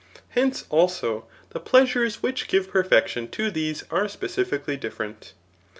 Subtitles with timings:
[0.29, 5.33] Hence, also, the pkasures which give perfcctkm to these are spedfically different.